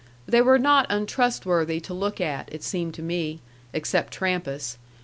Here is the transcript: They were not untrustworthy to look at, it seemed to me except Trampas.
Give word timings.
They 0.27 0.41
were 0.41 0.57
not 0.57 0.87
untrustworthy 0.89 1.79
to 1.81 1.93
look 1.93 2.19
at, 2.19 2.49
it 2.51 2.63
seemed 2.63 2.95
to 2.95 3.03
me 3.03 3.39
except 3.71 4.11
Trampas. 4.15 4.79